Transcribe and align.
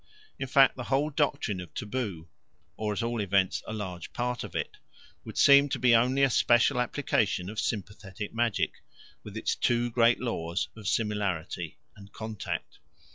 In 0.39 0.47
fact 0.47 0.75
the 0.77 0.85
whole 0.85 1.11
doctrine 1.11 1.61
of 1.61 1.75
taboo, 1.75 2.27
or 2.75 2.91
at 2.93 3.03
all 3.03 3.21
events 3.21 3.61
a 3.67 3.71
large 3.71 4.11
part 4.13 4.43
of 4.43 4.55
it, 4.55 4.77
would 5.23 5.37
seem 5.37 5.69
to 5.69 5.77
be 5.77 5.93
only 5.93 6.23
a 6.23 6.29
special 6.31 6.81
application 6.81 7.51
of 7.51 7.59
sympathetic 7.59 8.33
magic, 8.33 8.81
with 9.21 9.37
its 9.37 9.53
two 9.53 9.91
great 9.91 10.19
laws 10.19 10.69
of 10.75 10.87
similarity 10.87 11.77
and 11.95 12.11
contact. 12.11 12.79